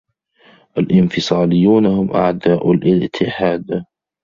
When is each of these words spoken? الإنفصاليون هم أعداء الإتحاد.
الإنفصاليون 0.77 1.85
هم 1.85 2.11
أعداء 2.11 2.71
الإتحاد. 2.71 3.85